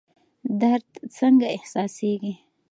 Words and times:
درد 0.61 0.87
څنګه 1.17 1.47
احساسیږي؟ 1.55 2.33